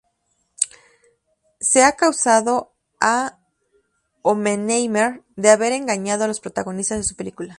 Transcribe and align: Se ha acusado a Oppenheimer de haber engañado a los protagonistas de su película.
Se 1.59 1.83
ha 1.83 1.89
acusado 1.89 2.73
a 2.99 3.37
Oppenheimer 4.23 5.23
de 5.35 5.49
haber 5.51 5.73
engañado 5.73 6.23
a 6.23 6.27
los 6.27 6.39
protagonistas 6.39 6.97
de 6.97 7.03
su 7.03 7.15
película. 7.15 7.49